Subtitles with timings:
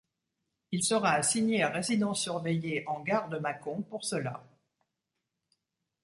[0.71, 4.41] Il sera assigné à résidence surveillée en gare de Mâcon pour cela.